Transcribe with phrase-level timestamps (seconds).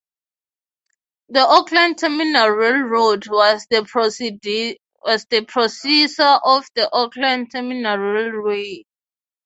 [1.29, 4.33] The Oakland Terminal "Railroad" was the predecessor
[6.23, 8.85] of the Oakland Terminal Railway.